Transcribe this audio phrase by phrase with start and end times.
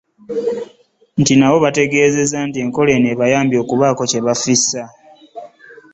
[1.39, 4.83] Nabo bategeezezza nti enkola eno ebayambye okubaako kye bafiisa